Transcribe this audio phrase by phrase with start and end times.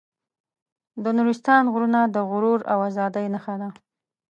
[1.03, 3.69] د نورستان غرونه د غرور او ازادۍ نښه ده.